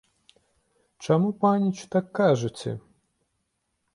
[1.07, 2.71] Чаму, паніч, так кажаце?